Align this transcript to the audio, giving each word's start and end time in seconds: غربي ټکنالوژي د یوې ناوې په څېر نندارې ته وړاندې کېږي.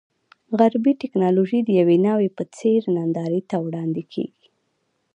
غربي 0.59 0.93
ټکنالوژي 1.01 1.59
د 1.63 1.69
یوې 1.79 1.97
ناوې 2.05 2.29
په 2.37 2.43
څېر 2.55 2.79
نندارې 2.97 3.41
ته 3.49 3.55
وړاندې 3.65 4.03
کېږي. 4.13 4.47